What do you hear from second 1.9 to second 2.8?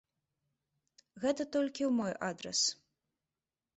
мой адрас.